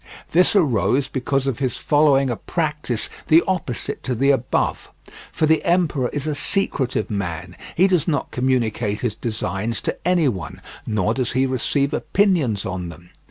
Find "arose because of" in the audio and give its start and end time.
0.55-1.59